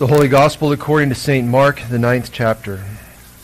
[0.00, 1.46] The Holy Gospel according to St.
[1.46, 2.78] Mark, the ninth chapter.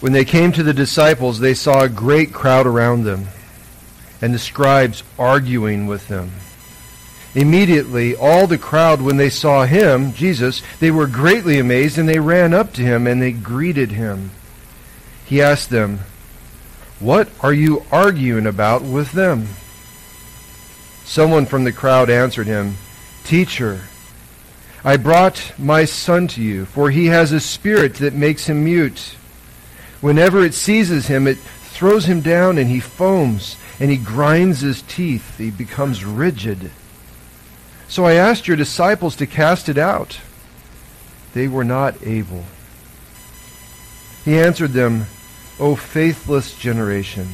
[0.00, 3.26] When they came to the disciples, they saw a great crowd around them,
[4.22, 6.30] and the scribes arguing with them.
[7.34, 12.20] Immediately, all the crowd, when they saw him, Jesus, they were greatly amazed, and they
[12.20, 14.30] ran up to him, and they greeted him.
[15.26, 15.98] He asked them,
[16.98, 19.48] What are you arguing about with them?
[21.04, 22.76] Someone from the crowd answered him,
[23.24, 23.82] Teacher,
[24.86, 29.16] I brought my son to you, for he has a spirit that makes him mute.
[30.00, 34.82] Whenever it seizes him, it throws him down, and he foams, and he grinds his
[34.82, 35.38] teeth.
[35.38, 36.70] He becomes rigid.
[37.88, 40.20] So I asked your disciples to cast it out.
[41.34, 42.44] They were not able.
[44.24, 45.06] He answered them,
[45.58, 47.26] O faithless generation,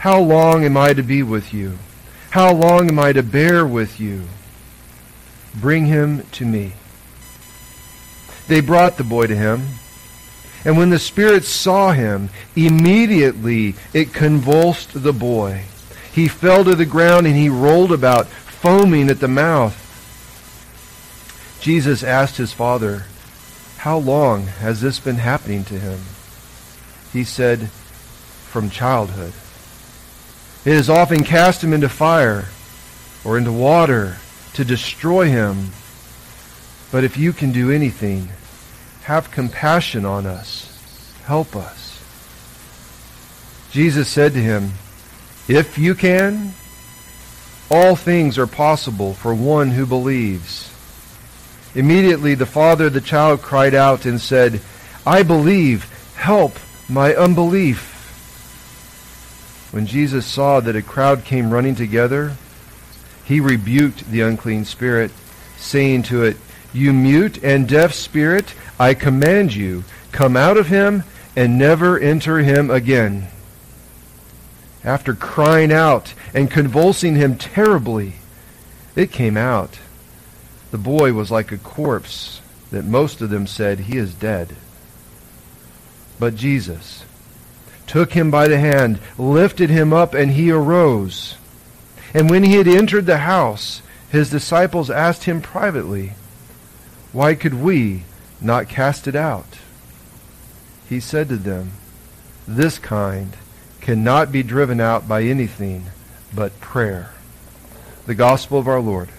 [0.00, 1.78] how long am I to be with you?
[2.28, 4.24] How long am I to bear with you?
[5.60, 6.74] Bring him to me.
[8.46, 9.66] They brought the boy to him.
[10.64, 15.64] And when the Spirit saw him, immediately it convulsed the boy.
[16.12, 19.84] He fell to the ground and he rolled about, foaming at the mouth.
[21.60, 23.04] Jesus asked his father,
[23.78, 26.00] How long has this been happening to him?
[27.12, 29.32] He said, From childhood.
[30.64, 32.46] It has often cast him into fire
[33.24, 34.16] or into water
[34.58, 35.70] to destroy him.
[36.90, 38.28] But if you can do anything,
[39.04, 41.14] have compassion on us.
[41.26, 42.02] Help us.
[43.70, 44.72] Jesus said to him,
[45.46, 46.54] If you can,
[47.70, 50.74] all things are possible for one who believes.
[51.76, 54.60] Immediately the father of the child cried out and said,
[55.06, 55.84] I believe,
[56.16, 56.56] help
[56.88, 57.94] my unbelief.
[59.70, 62.34] When Jesus saw that a crowd came running together,
[63.28, 65.10] he rebuked the unclean spirit,
[65.58, 66.38] saying to it,
[66.72, 71.04] You mute and deaf spirit, I command you, come out of him
[71.36, 73.28] and never enter him again.
[74.82, 78.14] After crying out and convulsing him terribly,
[78.96, 79.78] it came out.
[80.70, 82.40] The boy was like a corpse
[82.70, 84.56] that most of them said, He is dead.
[86.18, 87.04] But Jesus
[87.86, 91.36] took him by the hand, lifted him up, and he arose.
[92.14, 96.12] And when he had entered the house, his disciples asked him privately,
[97.12, 98.04] Why could we
[98.40, 99.58] not cast it out?
[100.88, 101.72] He said to them,
[102.46, 103.36] This kind
[103.80, 105.86] cannot be driven out by anything
[106.34, 107.10] but prayer.
[108.06, 109.10] The gospel of our Lord.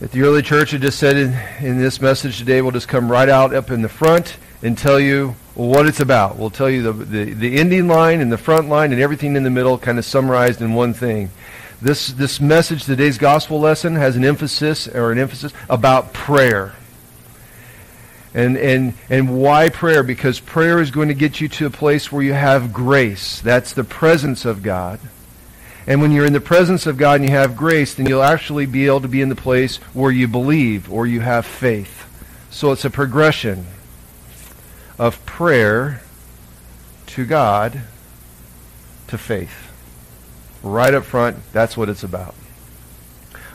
[0.00, 1.32] At the early church, it just said in,
[1.64, 5.00] in this message today, we'll just come right out up in the front and tell
[5.00, 6.36] you what it's about.
[6.36, 9.42] We'll tell you the, the, the ending line and the front line and everything in
[9.42, 11.30] the middle kind of summarized in one thing.
[11.80, 16.74] This, this message, today's gospel lesson, has an emphasis or an emphasis about prayer.
[18.34, 20.02] And, and, and why prayer?
[20.02, 23.40] Because prayer is going to get you to a place where you have grace.
[23.40, 25.00] That's the presence of God.
[25.86, 28.66] And when you're in the presence of God and you have grace, then you'll actually
[28.66, 32.08] be able to be in the place where you believe or you have faith.
[32.50, 33.66] So it's a progression
[35.02, 36.00] of prayer
[37.06, 37.80] to God
[39.08, 39.72] to faith.
[40.62, 42.36] Right up front, that's what it's about.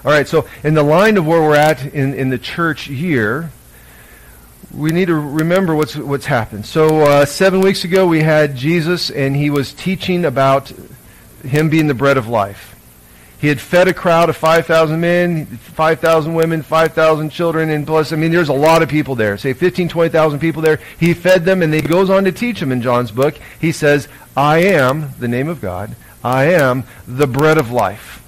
[0.04, 3.50] All right, so in the line of where we're at in, in the church here,
[4.74, 6.66] we need to remember what's, what's happened.
[6.66, 10.74] So uh, seven weeks ago, we had Jesus, and he was teaching about
[11.46, 12.77] him being the bread of life.
[13.40, 18.16] He had fed a crowd of 5,000 men, 5,000 women, 5,000 children, and plus, I
[18.16, 19.38] mean, there's a lot of people there.
[19.38, 20.80] Say 15, 20,000 people there.
[21.00, 23.38] He fed them, and he goes on to teach them in John's book.
[23.60, 28.27] He says, I am, the name of God, I am the bread of life.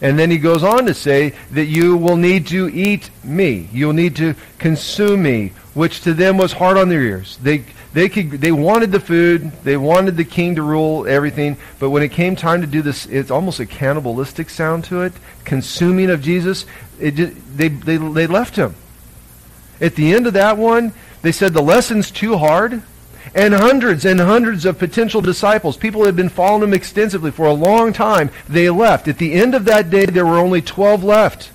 [0.00, 3.68] And then he goes on to say that you will need to eat me.
[3.72, 7.38] You'll need to consume me, which to them was hard on their ears.
[7.42, 9.50] They, they, could, they wanted the food.
[9.62, 11.56] They wanted the king to rule everything.
[11.78, 15.14] But when it came time to do this, it's almost a cannibalistic sound to it.
[15.44, 16.66] Consuming of Jesus,
[17.00, 17.16] it
[17.56, 18.74] they, they, they left him.
[19.80, 20.92] At the end of that one,
[21.22, 22.82] they said the lesson's too hard.
[23.34, 27.52] And hundreds and hundreds of potential disciples, people had been following him extensively for a
[27.52, 29.08] long time, they left.
[29.08, 31.50] At the end of that day, there were only 12 left.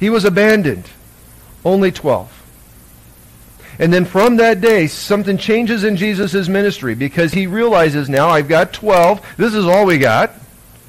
[0.00, 0.84] He was abandoned.
[1.64, 2.34] Only 12.
[3.78, 8.48] And then from that day, something changes in Jesus' ministry because he realizes now, I've
[8.48, 9.24] got 12.
[9.36, 10.32] This is all we got.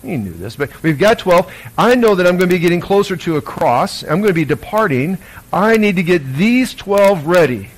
[0.01, 1.53] He knew this, but we've got 12.
[1.77, 4.03] I know that I'm going to be getting closer to a cross.
[4.03, 5.17] I'm going to be departing.
[5.51, 7.69] I need to get these 12 ready.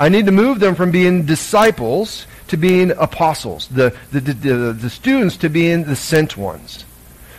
[0.00, 4.88] I need to move them from being disciples to being apostles, the, the, the, the,
[4.88, 6.86] students to being the sent ones.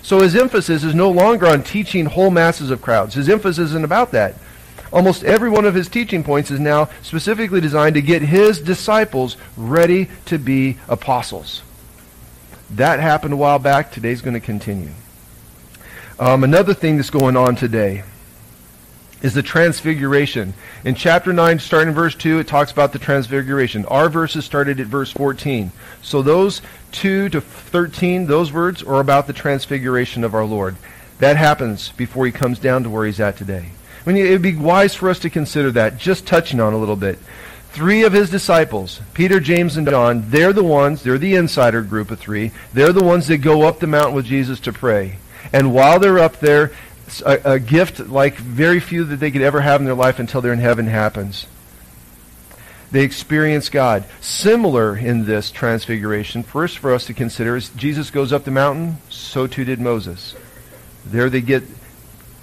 [0.03, 3.15] So his emphasis is no longer on teaching whole masses of crowds.
[3.15, 4.35] His emphasis isn't about that.
[4.93, 9.37] Almost every one of his teaching points is now specifically designed to get his disciples
[9.57, 11.63] ready to be apostles.
[12.69, 13.91] That happened a while back.
[13.91, 14.91] Today's going to continue.
[16.19, 18.03] Um, another thing that's going on today
[19.21, 20.53] is the transfiguration.
[20.83, 23.85] In chapter 9, starting in verse 2, it talks about the transfiguration.
[23.85, 25.71] Our verses started at verse 14.
[26.01, 26.61] So those
[26.93, 30.75] 2 to 13, those words are about the transfiguration of our Lord.
[31.19, 33.69] That happens before he comes down to where he's at today.
[34.05, 36.77] I mean, it would be wise for us to consider that, just touching on a
[36.77, 37.19] little bit.
[37.69, 42.11] Three of his disciples, Peter, James, and John, they're the ones, they're the insider group
[42.11, 42.51] of three.
[42.73, 45.17] They're the ones that go up the mountain with Jesus to pray.
[45.53, 46.71] And while they're up there,
[47.19, 50.39] a, a gift like very few that they could ever have in their life until
[50.39, 51.47] they're in heaven happens.
[52.91, 54.05] They experience God.
[54.21, 58.97] Similar in this transfiguration, first for us to consider is Jesus goes up the mountain,
[59.09, 60.35] so too did Moses.
[61.05, 61.63] There they get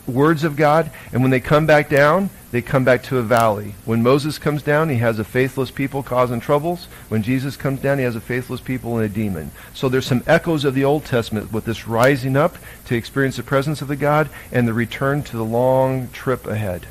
[0.08, 3.74] words of God, and when they come back down, they come back to a valley.
[3.84, 6.86] When Moses comes down, he has a faithless people causing troubles.
[7.08, 9.50] When Jesus comes down, he has a faithless people and a demon.
[9.74, 12.56] So there's some echoes of the Old Testament with this rising up
[12.86, 16.86] to experience the presence of the God and the return to the long trip ahead.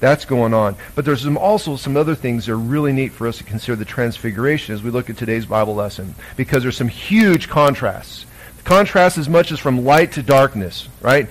[0.00, 0.76] That's going on.
[0.94, 3.76] But there's some, also some other things that are really neat for us to consider
[3.76, 6.14] the transfiguration as we look at today's Bible lesson.
[6.36, 8.26] Because there's some huge contrasts.
[8.64, 11.28] Contrast as much as from light to darkness, right?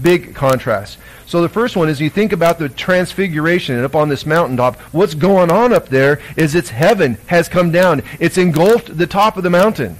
[0.00, 0.98] Big contrast.
[1.26, 4.76] So the first one is you think about the transfiguration and up on this mountaintop,
[4.92, 8.02] what's going on up there is it's heaven has come down.
[8.20, 9.96] It's engulfed the top of the mountain.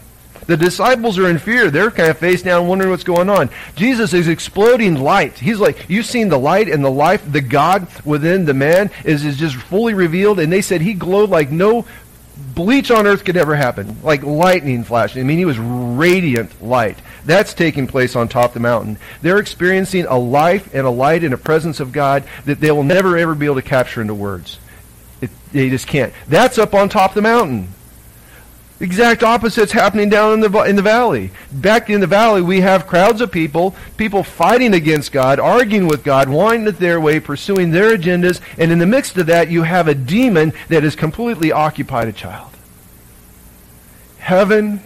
[0.47, 1.71] The disciples are in fear.
[1.71, 3.49] They're kind of face down wondering what's going on.
[3.77, 5.39] Jesus is exploding light.
[5.39, 9.25] He's like, you've seen the light and the life, the God within the man is,
[9.25, 10.39] is just fully revealed.
[10.39, 11.87] And they said he glowed like no
[12.55, 13.97] bleach on earth could ever happen.
[14.03, 15.23] Like lightning flashing.
[15.23, 16.99] I mean, he was radiant light.
[17.27, 18.99] That's taking place on top of the mountain.
[19.23, 22.83] They're experiencing a life and a light and a presence of God that they will
[22.83, 24.59] never ever be able to capture into words.
[25.21, 26.13] It, they just can't.
[26.29, 27.69] That's up on top of the mountain.
[28.81, 31.31] Exact opposite's happening down in the in the valley.
[31.51, 36.05] Back in the valley, we have crowds of people, people fighting against God, arguing with
[36.05, 39.63] God, wanting it their way, pursuing their agendas, and in the midst of that, you
[39.63, 42.51] have a demon that has completely occupied a child.
[44.19, 44.83] Heaven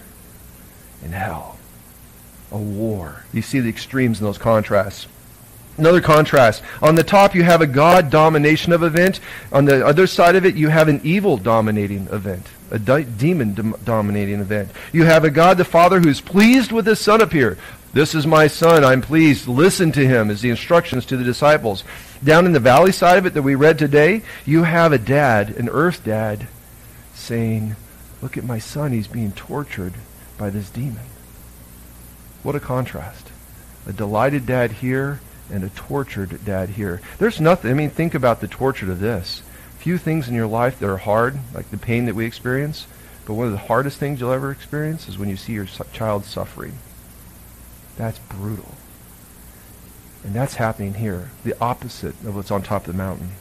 [1.02, 1.57] and hell
[2.50, 3.24] a war.
[3.32, 5.06] You see the extremes in those contrasts.
[5.76, 6.62] Another contrast.
[6.82, 9.20] On the top, you have a God domination of event.
[9.52, 13.54] On the other side of it, you have an evil dominating event, a di- demon
[13.54, 14.70] dom- dominating event.
[14.92, 17.58] You have a God the Father who's pleased with his Son up here.
[17.92, 19.46] This is my Son, I'm pleased.
[19.46, 21.84] Listen to him, is the instructions to the disciples.
[22.24, 25.50] Down in the valley side of it that we read today, you have a dad,
[25.50, 26.48] an earth dad,
[27.14, 27.76] saying,
[28.20, 29.94] Look at my son, he's being tortured
[30.36, 31.04] by this demon.
[32.42, 33.30] What a contrast.
[33.86, 35.20] A delighted dad here
[35.50, 37.00] and a tortured dad here.
[37.18, 39.42] There's nothing, I mean, think about the torture of this.
[39.78, 42.86] Few things in your life that are hard, like the pain that we experience,
[43.24, 45.84] but one of the hardest things you'll ever experience is when you see your su-
[45.92, 46.78] child suffering.
[47.96, 48.74] That's brutal.
[50.24, 53.32] And that's happening here, the opposite of what's on top of the mountain.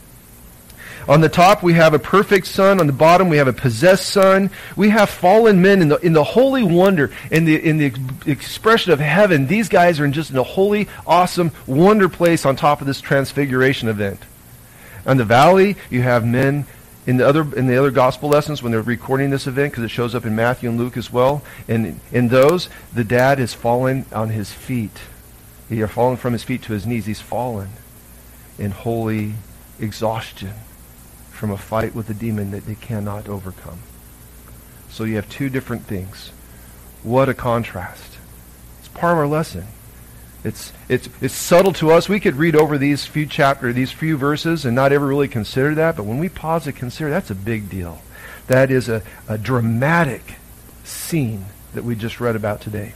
[1.08, 2.80] On the top, we have a perfect son.
[2.80, 4.50] On the bottom, we have a possessed son.
[4.76, 7.94] We have fallen men in the, in the holy wonder, in the, in the
[8.26, 9.48] expression of heaven.
[9.48, 13.00] These guys are in just in a holy, awesome, wonder place on top of this
[13.00, 14.22] transfiguration event.
[15.06, 16.66] On the valley, you have men
[17.06, 19.90] in the other in the other gospel lessons when they're recording this event because it
[19.90, 21.42] shows up in Matthew and Luke as well.
[21.70, 25.00] And in those, the dad is fallen on his feet.
[25.70, 27.06] He are fallen from his feet to his knees.
[27.06, 27.70] He's fallen
[28.60, 29.36] in holy
[29.80, 30.54] exhaustion
[31.38, 33.80] from a fight with a demon that they cannot overcome.
[34.90, 36.32] So you have two different things.
[37.04, 38.18] What a contrast.
[38.80, 39.68] It's part of our lesson.
[40.44, 42.10] It's, it's, it's subtle to us.
[42.10, 45.76] We could read over these few chapters, these few verses, and not ever really consider
[45.76, 45.96] that.
[45.96, 48.02] But when we pause to consider, that's a big deal.
[48.48, 50.36] That is a, a dramatic
[50.84, 52.94] scene that we just read about today.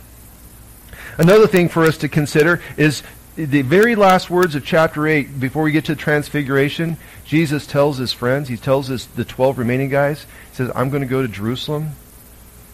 [1.17, 3.03] Another thing for us to consider is
[3.45, 7.98] the very last words of chapter 8, before we get to the transfiguration, Jesus tells
[7.98, 11.21] his friends, he tells his, the 12 remaining guys, he says, I'm going to go
[11.21, 11.91] to Jerusalem,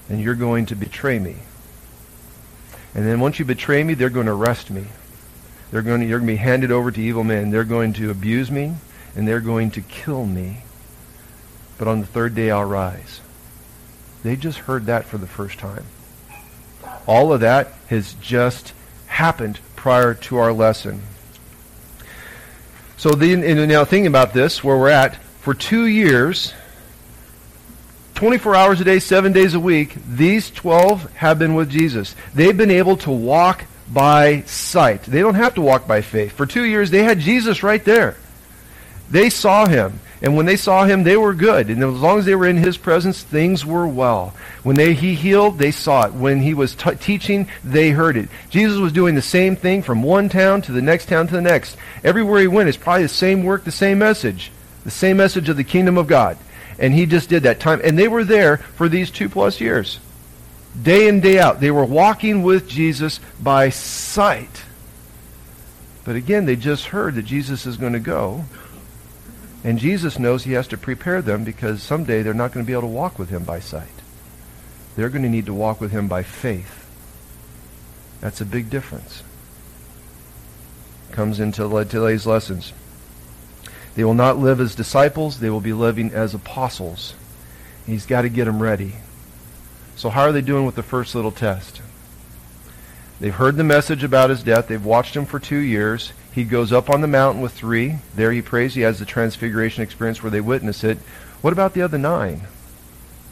[0.10, 1.36] and you're going to betray me.
[2.94, 4.88] And then once you betray me, they're going to arrest me.
[5.72, 7.52] They're going to, you're going to be handed over to evil men.
[7.52, 8.76] They're going to abuse me,
[9.16, 10.64] and they're going to kill me.
[11.78, 13.22] But on the third day, I'll rise.
[14.24, 15.86] They just heard that for the first time.
[17.06, 18.74] All of that has just
[19.06, 21.02] happened prior to our lesson.
[22.98, 26.54] So the, now thinking about this, where we're at, for two years,
[28.16, 32.16] 24 hours a day, seven days a week, these 12 have been with Jesus.
[32.34, 35.04] They've been able to walk by sight.
[35.04, 36.34] They don't have to walk by faith.
[36.34, 38.18] For two years, they had Jesus right there.
[39.10, 40.00] They saw him.
[40.22, 41.70] And when they saw him, they were good.
[41.70, 44.34] And as long as they were in his presence, things were well.
[44.64, 46.14] When they, he healed, they saw it.
[46.14, 48.30] When he was t- teaching, they heard it.
[48.50, 51.42] Jesus was doing the same thing from one town to the next town to the
[51.42, 51.78] next.
[52.04, 54.52] Everywhere he went, it's probably the same work, the same message.
[54.84, 56.38] The same message of the kingdom of God.
[56.80, 57.82] And he just did that time.
[57.84, 60.00] And they were there for these two plus years.
[60.82, 61.60] Day in, day out.
[61.60, 64.64] They were walking with Jesus by sight.
[66.06, 68.46] But again, they just heard that Jesus is going to go.
[69.68, 72.72] And Jesus knows he has to prepare them because someday they're not going to be
[72.72, 73.90] able to walk with him by sight.
[74.96, 76.88] They're going to need to walk with him by faith.
[78.22, 79.24] That's a big difference.
[81.12, 82.72] Comes into today's lessons.
[83.96, 87.14] They will not live as disciples, they will be living as apostles.
[87.86, 88.94] He's got to get them ready.
[89.98, 91.82] So, how are they doing with the first little test?
[93.20, 94.70] They've heard the message about his death.
[94.70, 96.14] They've watched him for two years.
[96.32, 97.98] He goes up on the mountain with three.
[98.16, 98.76] There he prays.
[98.76, 100.98] He has the transfiguration experience where they witness it.
[101.42, 102.48] What about the other nine?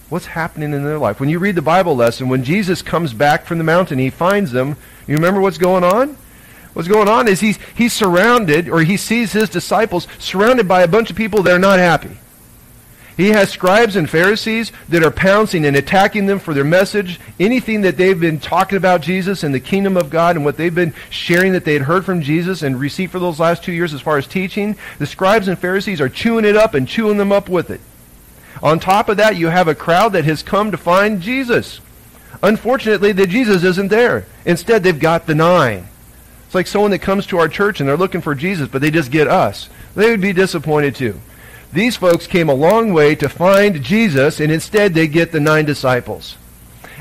[0.10, 1.20] What's happening in their life?
[1.20, 4.52] When you read the Bible lesson, when Jesus comes back from the mountain, he finds
[4.52, 4.78] them.
[5.08, 6.18] You remember what's going on?
[6.74, 10.88] What's going on is he's, he's surrounded, or he sees his disciples surrounded by a
[10.88, 12.18] bunch of people that are not happy.
[13.18, 17.20] He has scribes and Pharisees that are pouncing and attacking them for their message.
[17.40, 20.76] Anything that they've been talking about Jesus and the kingdom of God and what they've
[20.76, 23.94] been sharing that they had heard from Jesus and received for those last two years
[23.94, 27.32] as far as teaching, the scribes and Pharisees are chewing it up and chewing them
[27.32, 27.80] up with it.
[28.62, 31.80] On top of that, you have a crowd that has come to find Jesus.
[32.44, 34.26] Unfortunately, the Jesus isn't there.
[34.46, 35.88] Instead, they've got the nine.
[36.46, 38.92] It's like someone that comes to our church and they're looking for Jesus, but they
[38.92, 39.70] just get us.
[39.96, 41.20] They would be disappointed too.
[41.76, 45.66] These folks came a long way to find Jesus, and instead they get the nine
[45.66, 46.38] disciples.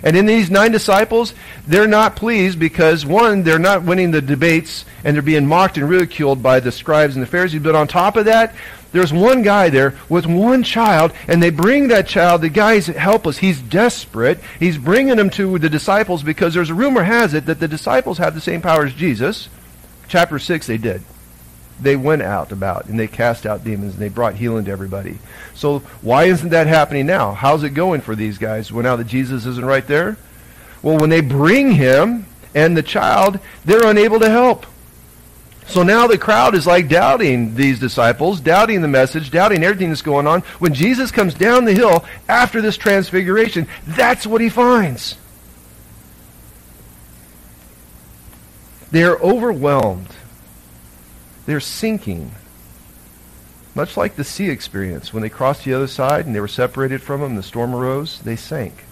[0.03, 1.33] And in these nine disciples,
[1.69, 5.89] they're not pleased because, one, they're not winning the debates and they're being mocked and
[5.89, 7.63] ridiculed by the scribes and the Pharisees.
[7.63, 8.53] But on top of that,
[8.91, 12.41] there's one guy there with one child, and they bring that child.
[12.41, 13.39] The guy's helpless.
[13.39, 14.41] He's desperate.
[14.59, 18.19] He's bringing him to the disciples because there's a rumor has it that the disciples
[18.19, 19.49] have the same power as Jesus.
[20.09, 21.05] Chapter 6, they did
[21.81, 25.19] they went out about and they cast out demons and they brought healing to everybody.
[25.55, 27.33] So why isn't that happening now?
[27.33, 30.17] How's it going for these guys well, now that Jesus isn't right there?
[30.83, 34.67] Well, when they bring him and the child, they're unable to help.
[35.67, 40.03] So now the crowd is like doubting these disciples, doubting the message, doubting everything that's
[40.03, 40.43] going on.
[40.59, 45.17] When Jesus comes down the hill after this transfiguration, that's what he finds.
[48.91, 50.15] They are overwhelmed
[51.47, 52.33] they're sinking.
[53.75, 55.13] Much like the sea experience.
[55.13, 58.21] When they crossed the other side and they were separated from them, the storm arose,
[58.21, 58.85] they sank.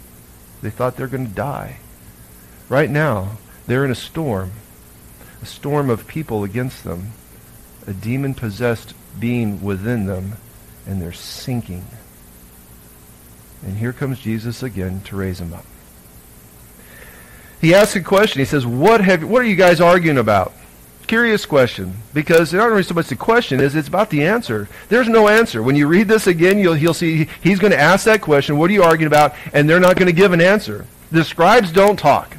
[0.60, 1.78] They thought they're going to die.
[2.68, 4.52] Right now, they're in a storm.
[5.40, 7.12] A storm of people against them.
[7.86, 10.34] A demon-possessed being within them.
[10.86, 11.84] And they're sinking.
[13.64, 15.64] And here comes Jesus again to raise them up.
[17.60, 18.40] He asks a question.
[18.40, 20.52] He says, what, have, what are you guys arguing about?
[21.12, 24.66] Curious question because it's not really so much the question is it's about the answer.
[24.88, 25.62] There's no answer.
[25.62, 28.70] When you read this again, you'll, you'll see he's going to ask that question, what
[28.70, 29.34] are you arguing about?
[29.52, 30.86] And they're not going to give an answer.
[31.10, 32.38] The scribes don't talk.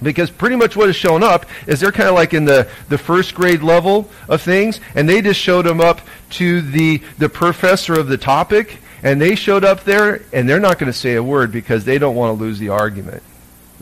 [0.00, 2.96] Because pretty much what has shown up is they're kind of like in the, the
[2.96, 6.00] first grade level of things, and they just showed them up
[6.38, 10.78] to the, the professor of the topic, and they showed up there, and they're not
[10.78, 13.24] going to say a word because they don't want to lose the argument.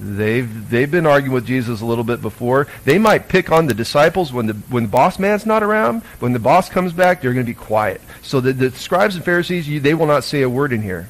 [0.00, 2.68] They've they've been arguing with Jesus a little bit before.
[2.84, 6.02] They might pick on the disciples when the when the boss man's not around.
[6.20, 8.00] When the boss comes back, they're going to be quiet.
[8.22, 11.08] So the, the scribes and Pharisees, you, they will not say a word in here.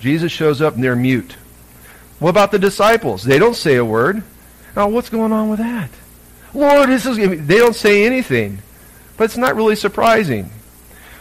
[0.00, 1.36] Jesus shows up and they're mute.
[2.18, 3.22] What about the disciples?
[3.22, 4.24] They don't say a word.
[4.74, 5.90] Now, what's going on with that?
[6.54, 8.58] Lord, this is they don't say anything.
[9.16, 10.50] But it's not really surprising.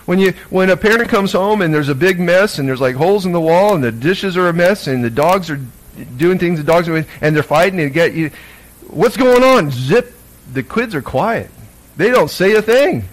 [0.05, 2.95] When you when a parent comes home and there's a big mess and there's like
[2.95, 5.59] holes in the wall and the dishes are a mess and the dogs are
[6.17, 8.31] doing things the dogs are and they're fighting and get you.
[8.87, 9.71] What's going on?
[9.71, 10.13] Zip.
[10.53, 11.49] The kids are quiet.
[11.97, 13.03] They don't say a thing,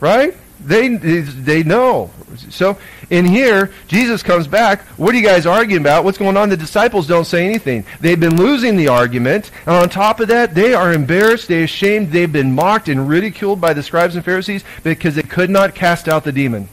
[0.00, 0.34] right?
[0.64, 2.10] They they know.
[2.50, 2.78] So
[3.10, 4.82] in here, Jesus comes back.
[4.96, 6.04] What are you guys arguing about?
[6.04, 6.48] What's going on?
[6.48, 7.84] The disciples don't say anything.
[8.00, 11.48] They've been losing the argument, and on top of that, they are embarrassed.
[11.48, 12.12] They're ashamed.
[12.12, 16.08] They've been mocked and ridiculed by the scribes and Pharisees because they could not cast
[16.08, 16.68] out the demon.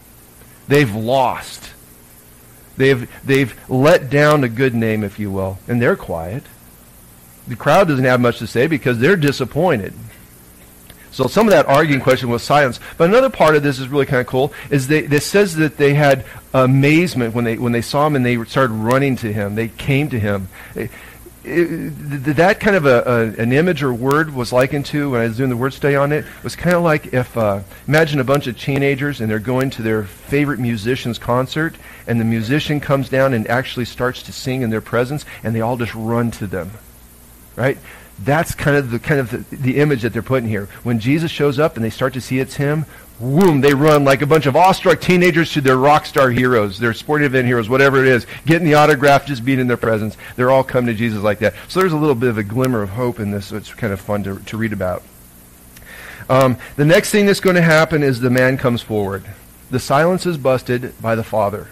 [0.67, 1.68] They've lost.
[2.79, 6.43] They've, they've let down a good name, if you will, and they're quiet.
[7.45, 9.93] The crowd doesn't have much to say because they're disappointed.
[11.11, 12.79] So some of that arguing question was silence.
[12.97, 14.53] But another part of this is really kind of cool.
[14.69, 18.25] Is they, this says that they had amazement when they when they saw him and
[18.25, 19.55] they started running to him.
[19.55, 20.47] They came to him.
[20.73, 20.89] It,
[21.49, 25.23] it, that kind of a, a, an image or word was likened to when I
[25.25, 28.23] was doing the word study on it was kind of like if uh, imagine a
[28.23, 31.75] bunch of teenagers and they're going to their favorite musician's concert
[32.07, 35.61] and the musician comes down and actually starts to sing in their presence and they
[35.61, 36.71] all just run to them.
[37.55, 37.77] Right?
[38.19, 40.67] That's kind of the kind of the, the image that they're putting here.
[40.83, 42.85] When jesus shows up and they start to see it's him
[43.19, 46.93] Whoom, they run like a bunch of awestruck teenagers to their rock star heroes, their
[46.93, 50.15] sporting event heroes, whatever it is, getting the autograph, just being in their presence.
[50.37, 51.53] They're all coming to Jesus like that.
[51.67, 53.47] So there's a little bit of a glimmer of hope in this.
[53.47, 55.03] So it's kind of fun to, to read about.
[56.29, 59.25] Um, the next thing that's going to happen is the man comes forward.
[59.69, 61.67] The silence is busted by the father.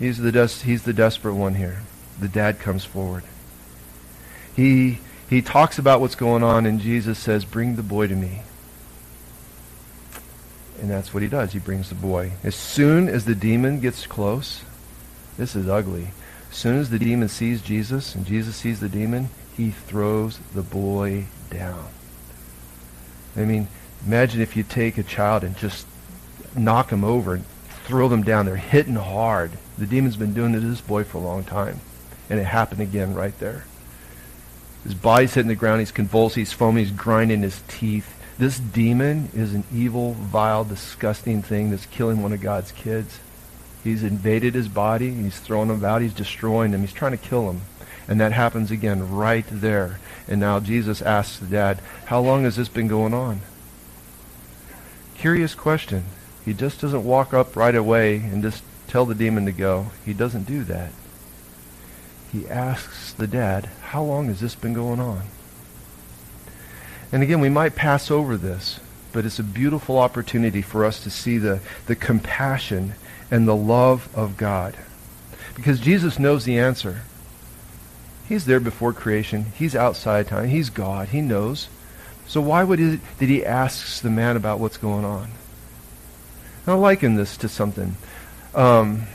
[0.00, 1.82] He's the, des- he's the desperate one here.
[2.18, 3.22] The dad comes forward.
[4.56, 4.98] He,
[5.30, 8.42] he talks about what's going on, and Jesus says, Bring the boy to me.
[10.80, 11.52] And that's what he does.
[11.52, 12.32] He brings the boy.
[12.44, 14.62] As soon as the demon gets close,
[15.36, 16.12] this is ugly.
[16.50, 20.62] As soon as the demon sees Jesus and Jesus sees the demon, he throws the
[20.62, 21.88] boy down.
[23.36, 23.68] I mean,
[24.06, 25.86] imagine if you take a child and just
[26.56, 27.44] knock him over and
[27.84, 28.46] throw them down.
[28.46, 29.52] They're hitting hard.
[29.78, 31.80] The demon's been doing it to this boy for a long time.
[32.30, 33.64] And it happened again right there.
[34.84, 35.80] His body's hitting the ground.
[35.80, 36.42] He's convulsing.
[36.42, 36.84] He's foaming.
[36.84, 38.14] He's grinding his teeth.
[38.38, 43.18] This demon is an evil, vile, disgusting thing that's killing one of God's kids.
[43.82, 45.12] He's invaded his body.
[45.12, 46.02] He's throwing him out.
[46.02, 46.82] He's destroying him.
[46.82, 47.62] He's trying to kill him.
[48.06, 49.98] And that happens again right there.
[50.28, 53.40] And now Jesus asks the dad, how long has this been going on?
[55.16, 56.04] Curious question.
[56.44, 59.88] He just doesn't walk up right away and just tell the demon to go.
[60.06, 60.92] He doesn't do that.
[62.32, 65.22] He asks the dad, how long has this been going on?
[67.10, 68.80] And again, we might pass over this,
[69.12, 72.94] but it's a beautiful opportunity for us to see the, the compassion
[73.30, 74.76] and the love of God.
[75.54, 77.02] Because Jesus knows the answer.
[78.28, 79.46] He's there before creation.
[79.56, 80.48] He's outside time.
[80.48, 81.08] He's God.
[81.08, 81.68] He knows.
[82.26, 85.30] So why would he, did he ask the man about what's going on?
[86.66, 87.96] I liken this to something.
[88.54, 89.06] Um,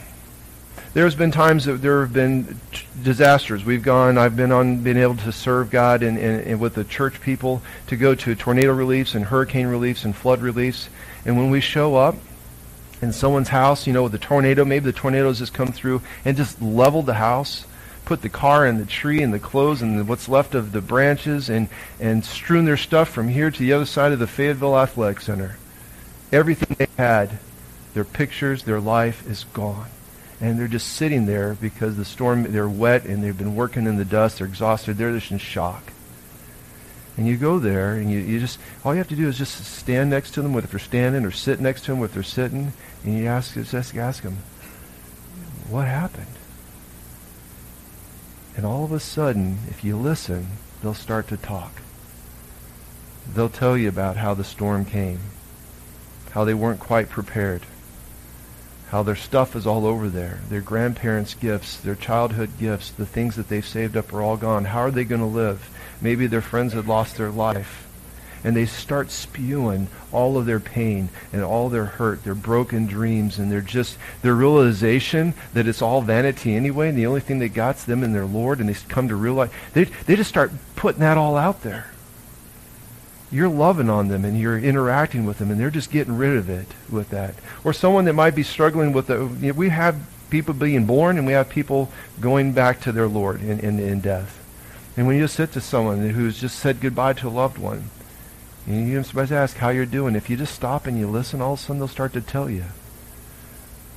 [0.93, 2.59] there's been times that there have been
[3.01, 3.65] disasters.
[3.65, 6.83] We've gone, I've been on, been able to serve God and, and, and, with the
[6.83, 10.89] church people to go to tornado reliefs and hurricane reliefs and flood reliefs.
[11.25, 12.15] And when we show up
[13.01, 16.37] in someone's house, you know, with the tornado, maybe the tornadoes just come through and
[16.37, 17.65] just leveled the house,
[18.05, 20.81] put the car and the tree and the clothes and the, what's left of the
[20.81, 24.77] branches and, and strewn their stuff from here to the other side of the Fayetteville
[24.77, 25.57] Athletic Center.
[26.31, 27.39] Everything they had,
[27.95, 29.87] their pictures, their life is gone
[30.41, 33.97] and they're just sitting there because the storm, they're wet and they've been working in
[33.97, 35.91] the dust, they're exhausted, they're just in shock.
[37.15, 39.63] And you go there and you, you just, all you have to do is just
[39.65, 42.73] stand next to them, whether they're standing or sit next to them, if they're sitting,
[43.03, 44.37] and you ask, just ask them,
[45.69, 46.27] what happened?
[48.55, 50.47] And all of a sudden, if you listen,
[50.81, 51.81] they'll start to talk.
[53.33, 55.19] They'll tell you about how the storm came,
[56.31, 57.63] how they weren't quite prepared,
[58.93, 60.39] how their stuff is all over there.
[60.49, 64.65] Their grandparents' gifts, their childhood gifts, the things that they've saved up are all gone.
[64.65, 65.67] How are they going to live?
[65.99, 67.87] Maybe their friends had lost their life.
[68.43, 73.39] And they start spewing all of their pain and all their hurt, their broken dreams,
[73.39, 77.55] and their just their realization that it's all vanity anyway, and the only thing that
[77.55, 80.99] got's them in their Lord, and they come to realize they they just start putting
[80.99, 81.92] that all out there
[83.33, 86.49] you're loving on them and you're interacting with them and they're just getting rid of
[86.49, 87.33] it with that.
[87.63, 91.17] Or someone that might be struggling with the, you know, we have people being born
[91.17, 91.91] and we have people
[92.21, 94.39] going back to their Lord in, in, in death.
[94.95, 97.89] And when you just sit to someone who's just said goodbye to a loved one,
[98.65, 100.15] and you're to ask how you're doing.
[100.15, 102.49] If you just stop and you listen, all of a sudden they'll start to tell
[102.49, 102.65] you,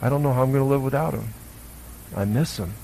[0.03, 1.35] I don't know how I'm going to live without them.
[2.17, 2.75] I miss them.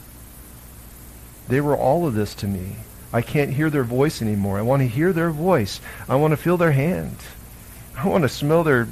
[1.48, 2.76] They were all of this to me.
[3.12, 4.58] I can't hear their voice anymore.
[4.58, 5.80] I want to hear their voice.
[6.08, 7.16] I want to feel their hand.
[7.96, 8.88] I want to smell their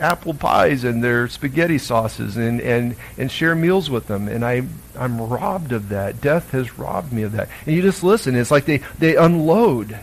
[0.00, 4.28] apple pies and their spaghetti sauces and, and, and share meals with them.
[4.28, 4.62] And I,
[4.96, 6.20] I'm robbed of that.
[6.20, 7.48] Death has robbed me of that.
[7.66, 8.36] And you just listen.
[8.36, 9.98] It's like they, they unload.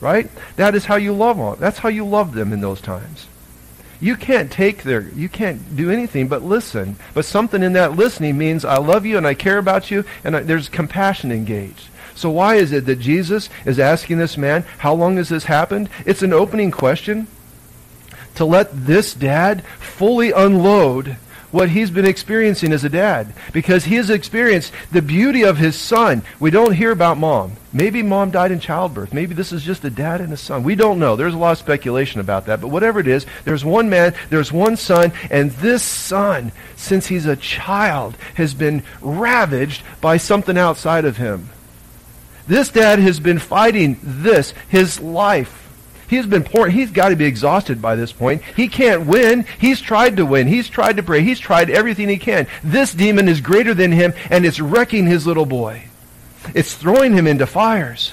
[0.00, 0.28] Right?
[0.56, 1.56] That is how you love them.
[1.60, 3.26] That's how you love them in those times.
[4.00, 6.96] You can't take their, you can't do anything but listen.
[7.14, 10.36] But something in that listening means I love you and I care about you and
[10.36, 11.88] I, there's compassion engaged.
[12.14, 15.88] So why is it that Jesus is asking this man, how long has this happened?
[16.06, 17.26] It's an opening question
[18.36, 21.16] to let this dad fully unload
[21.54, 25.76] what he's been experiencing as a dad because he has experienced the beauty of his
[25.76, 26.20] son.
[26.40, 27.52] We don't hear about mom.
[27.72, 29.12] Maybe mom died in childbirth.
[29.12, 30.64] Maybe this is just a dad and a son.
[30.64, 31.14] We don't know.
[31.14, 32.60] There's a lot of speculation about that.
[32.60, 37.26] But whatever it is, there's one man, there's one son, and this son, since he's
[37.26, 41.50] a child, has been ravaged by something outside of him.
[42.46, 45.60] This dad has been fighting this his life.
[46.08, 46.68] He's been poor.
[46.68, 48.42] He's got to be exhausted by this point.
[48.56, 49.46] He can't win.
[49.58, 50.46] He's tried to win.
[50.46, 51.22] He's tried to pray.
[51.22, 52.46] He's tried everything he can.
[52.62, 55.84] This demon is greater than him, and it's wrecking his little boy.
[56.54, 58.12] It's throwing him into fires.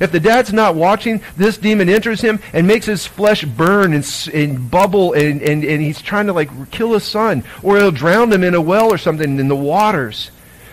[0.00, 4.30] If the dad's not watching, this demon enters him and makes his flesh burn and,
[4.32, 8.32] and bubble, and, and, and he's trying to like kill his son, or he'll drown
[8.32, 10.30] him in a well or something in the waters.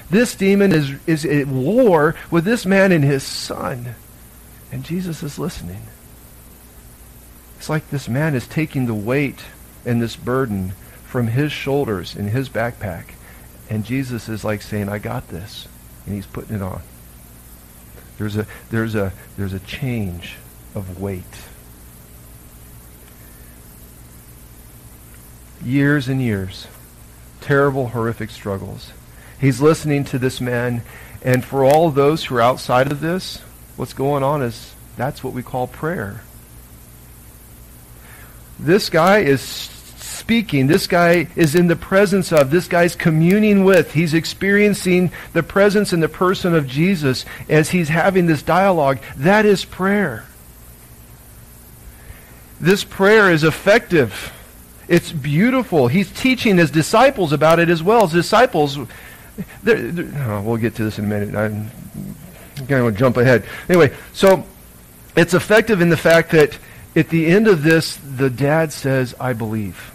[0.10, 3.96] This demon is, is at war with this man and his son.
[4.72, 5.82] And Jesus is listening.
[7.58, 9.44] It's like this man is taking the weight
[9.86, 10.74] and this burden
[11.06, 13.14] from his shoulders in his backpack.
[13.70, 15.68] And Jesus is like saying, I got this.
[16.06, 16.82] And he's putting it on.
[18.18, 20.36] There's a, there's a, there's a change
[20.76, 21.24] of weight.
[25.64, 26.68] Years and years.
[27.42, 28.92] Terrible, horrific struggles.
[29.46, 30.82] He's listening to this man,
[31.24, 33.44] and for all those who are outside of this,
[33.76, 36.24] what's going on is that's what we call prayer.
[38.58, 40.66] This guy is speaking.
[40.66, 42.50] This guy is in the presence of.
[42.50, 43.94] This guy's communing with.
[43.94, 48.98] He's experiencing the presence and the person of Jesus as he's having this dialogue.
[49.16, 50.26] That is prayer.
[52.60, 54.34] This prayer is effective.
[54.88, 55.88] It's beautiful.
[55.88, 58.08] He's teaching his disciples about it as well.
[58.08, 58.80] His disciples,
[59.64, 61.36] they're, they're, oh, we'll get to this in a minute.
[61.36, 61.70] I'm
[62.68, 63.46] going to jump ahead.
[63.70, 64.46] Anyway, so
[65.16, 66.58] it's effective in the fact that
[66.96, 69.92] at the end of this, the dad says, I believe.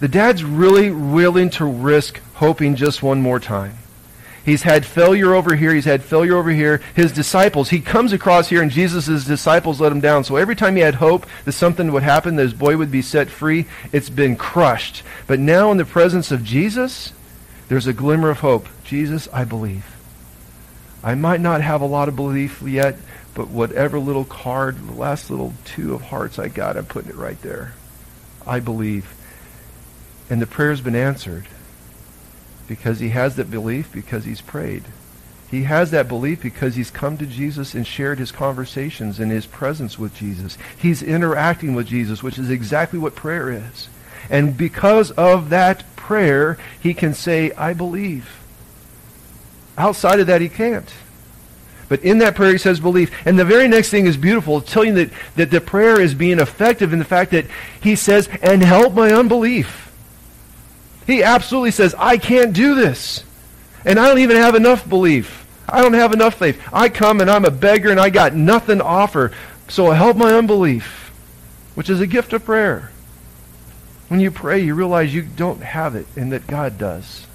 [0.00, 3.78] The dad's really willing to risk hoping just one more time.
[4.44, 5.72] He's had failure over here.
[5.72, 6.82] He's had failure over here.
[6.94, 10.24] His disciples, he comes across here and Jesus' disciples let him down.
[10.24, 13.00] So every time he had hope that something would happen, that his boy would be
[13.00, 15.02] set free, it's been crushed.
[15.26, 17.14] But now in the presence of Jesus,
[17.68, 18.68] there's a glimmer of hope.
[18.84, 19.84] Jesus, I believe.
[21.02, 22.96] I might not have a lot of belief yet,
[23.34, 27.16] but whatever little card, the last little two of hearts I got, I'm putting it
[27.16, 27.74] right there.
[28.46, 29.14] I believe.
[30.30, 31.46] And the prayer's been answered
[32.66, 34.84] because he has that belief because he's prayed.
[35.50, 39.46] He has that belief because he's come to Jesus and shared his conversations and his
[39.46, 40.58] presence with Jesus.
[40.76, 43.88] He's interacting with Jesus, which is exactly what prayer is.
[44.30, 48.28] And because of that prayer, he can say, I believe.
[49.78, 50.88] Outside of that, he can't.
[51.88, 53.10] But in that prayer, he says belief.
[53.26, 56.92] And the very next thing is beautiful, telling that, that the prayer is being effective
[56.92, 57.46] in the fact that
[57.80, 59.92] he says, and help my unbelief.
[61.06, 63.24] He absolutely says, I can't do this.
[63.84, 65.46] And I don't even have enough belief.
[65.68, 66.62] I don't have enough faith.
[66.72, 69.32] I come and I'm a beggar and I got nothing to offer.
[69.68, 71.10] So help my unbelief,
[71.74, 72.90] which is a gift of prayer.
[74.14, 77.26] When you pray, you realize you don't have it and that God does.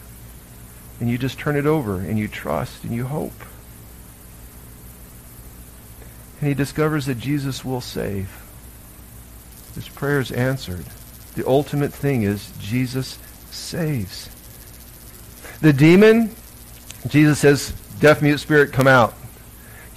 [1.01, 3.33] And you just turn it over and you trust and you hope.
[6.39, 8.31] And he discovers that Jesus will save.
[9.75, 10.85] His prayer is answered.
[11.35, 13.19] The ultimate thing is Jesus
[13.51, 14.29] saves.
[15.59, 16.33] The demon,
[17.09, 19.13] Jesus says, deaf mute spirit, come out.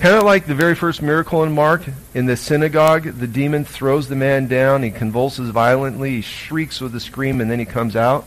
[0.02, 4.08] Kind of like the very first miracle in Mark, in the synagogue, the demon throws
[4.08, 7.94] the man down, he convulses violently, he shrieks with a scream, and then he comes
[7.94, 8.24] out.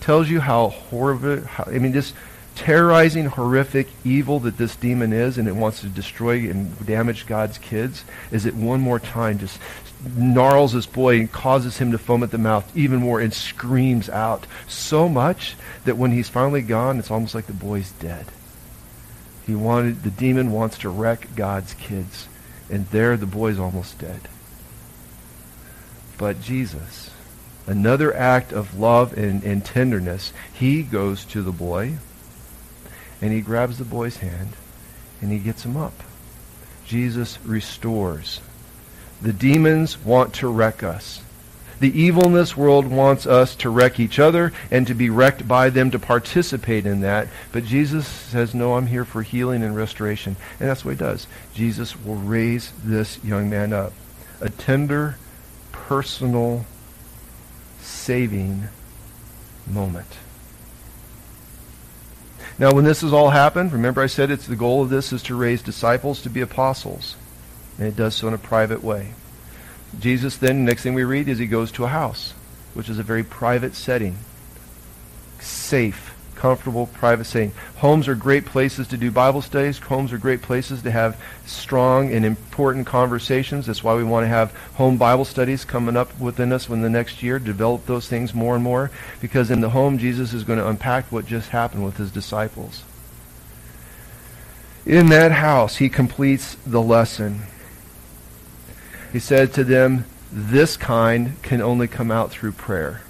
[0.00, 2.14] Tells you how horrible, I mean, just
[2.54, 7.58] terrorizing, horrific evil that this demon is, and it wants to destroy and damage God's
[7.58, 9.60] kids, is it one more time just
[10.16, 14.08] gnarls this boy and causes him to foam at the mouth even more and screams
[14.08, 15.54] out so much
[15.84, 18.24] that when he's finally gone, it's almost like the boy's dead.
[19.52, 22.26] He wanted, the demon wants to wreck God's kids.
[22.70, 24.22] And there the boy's almost dead.
[26.16, 27.10] But Jesus,
[27.66, 31.98] another act of love and, and tenderness, he goes to the boy
[33.20, 34.56] and he grabs the boy's hand
[35.20, 36.02] and he gets him up.
[36.86, 38.40] Jesus restores
[39.20, 41.20] the demons want to wreck us.
[41.82, 45.48] The evil in this world wants us to wreck each other and to be wrecked
[45.48, 47.26] by them to participate in that.
[47.50, 50.36] But Jesus says, No, I'm here for healing and restoration.
[50.60, 51.26] And that's what he does.
[51.54, 53.92] Jesus will raise this young man up.
[54.40, 55.16] A tender,
[55.72, 56.66] personal,
[57.80, 58.68] saving
[59.66, 60.18] moment.
[62.60, 65.24] Now, when this has all happened, remember I said it's the goal of this is
[65.24, 67.16] to raise disciples to be apostles.
[67.76, 69.14] And it does so in a private way.
[69.98, 72.34] Jesus then, next thing we read is he goes to a house,
[72.74, 74.16] which is a very private setting.
[75.40, 77.52] Safe, comfortable, private setting.
[77.76, 79.78] Homes are great places to do Bible studies.
[79.78, 83.66] Homes are great places to have strong and important conversations.
[83.66, 86.90] That's why we want to have home Bible studies coming up within us in the
[86.90, 88.90] next year, develop those things more and more.
[89.20, 92.82] Because in the home, Jesus is going to unpack what just happened with his disciples.
[94.84, 97.42] In that house, he completes the lesson.
[99.12, 103.02] He said to them, This kind can only come out through prayer.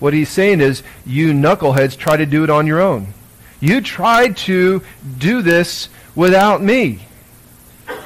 [0.00, 3.14] What he's saying is, you knuckleheads try to do it on your own.
[3.60, 4.82] You tried to
[5.18, 7.06] do this without me.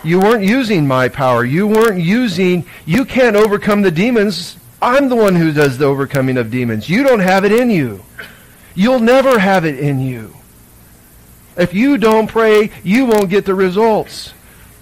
[0.04, 1.42] You weren't using my power.
[1.42, 4.58] You weren't using, you can't overcome the demons.
[4.82, 6.90] I'm the one who does the overcoming of demons.
[6.90, 8.04] You don't have it in you.
[8.74, 10.36] You'll never have it in you.
[11.56, 14.34] If you don't pray, you won't get the results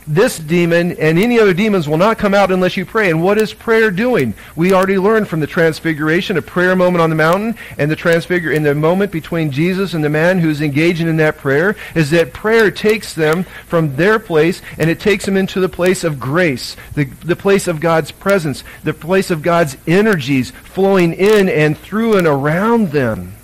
[0.06, 3.10] this demon and any other demons will not come out unless you pray.
[3.10, 4.34] And what is prayer doing?
[4.56, 8.52] We already learned from the transfiguration, a prayer moment on the mountain, and the transfigure
[8.52, 12.32] in the moment between Jesus and the man who's engaging in that prayer, is that
[12.32, 16.76] prayer takes them from their place and it takes them into the place of grace,
[16.94, 22.16] the, the place of God's presence, the place of God's energies flowing in and through
[22.16, 23.34] and around them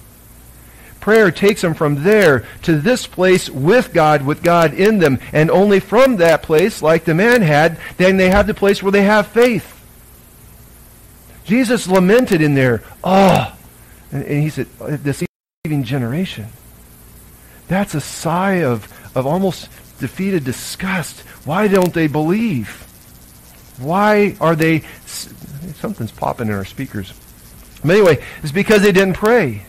[1.01, 5.19] prayer takes them from there to this place with God, with God in them.
[5.33, 8.93] And only from that place, like the man had, then they have the place where
[8.93, 9.77] they have faith.
[11.45, 13.57] Jesus lamented in there, oh,
[14.13, 16.47] and, and he said, oh, deceiving generation.
[17.67, 18.87] That's a sigh of,
[19.17, 21.21] of almost defeated disgust.
[21.45, 22.87] Why don't they believe?
[23.79, 24.83] Why are they...
[25.07, 27.13] Something's popping in our speakers.
[27.83, 29.65] But anyway, it's because they didn't pray.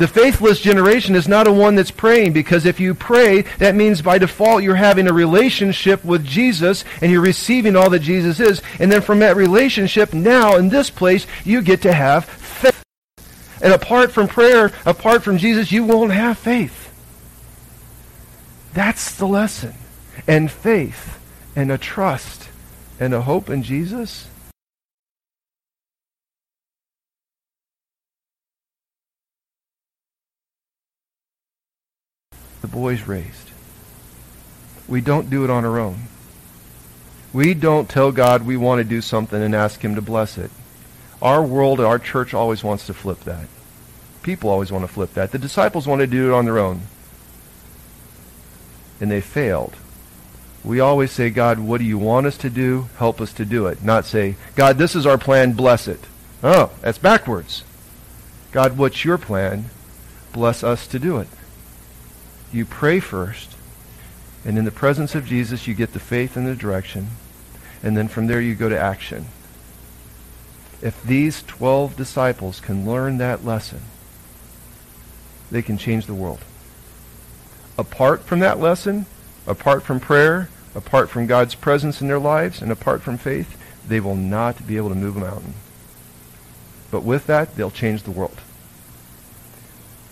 [0.00, 4.00] The faithless generation is not a one that's praying because if you pray, that means
[4.00, 8.62] by default you're having a relationship with Jesus and you're receiving all that Jesus is.
[8.78, 12.82] And then from that relationship, now in this place, you get to have faith.
[13.60, 16.90] And apart from prayer, apart from Jesus, you won't have faith.
[18.72, 19.74] That's the lesson.
[20.26, 21.20] And faith
[21.54, 22.48] and a trust
[22.98, 24.28] and a hope in Jesus
[32.60, 33.50] the boys raised.
[34.88, 36.02] We don't do it on our own.
[37.32, 40.50] We don't tell God we want to do something and ask him to bless it.
[41.22, 43.46] Our world, our church always wants to flip that.
[44.22, 45.30] People always want to flip that.
[45.30, 46.82] The disciples want to do it on their own.
[49.00, 49.76] And they failed.
[50.64, 52.88] We always say, God, what do you want us to do?
[52.98, 53.82] Help us to do it.
[53.82, 56.00] Not say, God, this is our plan, bless it.
[56.42, 57.64] Oh, that's backwards.
[58.52, 59.66] God, what's your plan?
[60.32, 61.28] Bless us to do it
[62.52, 63.56] you pray first,
[64.44, 67.08] and in the presence of Jesus, you get the faith and the direction,
[67.82, 69.26] and then from there you go to action.
[70.82, 73.82] If these 12 disciples can learn that lesson,
[75.50, 76.40] they can change the world.
[77.76, 79.06] Apart from that lesson,
[79.46, 84.00] apart from prayer, apart from God's presence in their lives, and apart from faith, they
[84.00, 85.54] will not be able to move a mountain.
[86.90, 88.38] But with that, they'll change the world.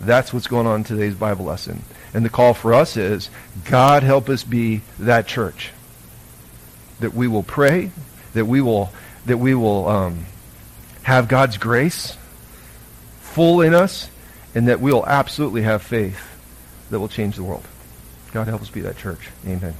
[0.00, 1.82] That's what's going on in today's Bible lesson.
[2.14, 3.30] And the call for us is,
[3.64, 5.70] God help us be that church.
[7.00, 7.90] That we will pray,
[8.34, 8.92] that we will,
[9.26, 10.26] that we will um,
[11.02, 12.16] have God's grace
[13.20, 14.10] full in us,
[14.54, 16.20] and that we will absolutely have faith
[16.90, 17.66] that will change the world.
[18.32, 19.30] God help us be that church.
[19.46, 19.74] Amen.